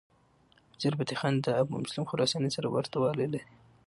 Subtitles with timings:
[0.73, 3.47] وزیرفتح خان د ابومسلم خراساني سره ورته والی لري.